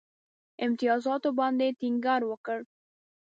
امتیازاتو 0.65 1.29
باندي 1.39 1.69
ټینګار 1.79 2.21
وکړ. 2.27 2.59